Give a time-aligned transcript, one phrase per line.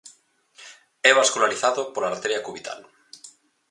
[1.09, 2.79] É vascularizado pola arteria cubital.